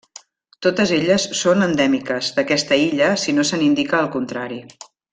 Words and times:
Totes 0.65 0.93
elles 0.95 1.25
són 1.41 1.65
endèmiques 1.67 2.31
d'aquesta 2.39 2.81
illa 2.87 3.13
si 3.27 3.39
no 3.41 3.49
se 3.53 3.63
n'indica 3.65 4.05
el 4.07 4.13
contrari. 4.21 4.63